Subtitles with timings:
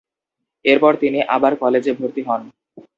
[0.65, 2.41] এরপর তিনি আবার কলেজে ভর্তি হন।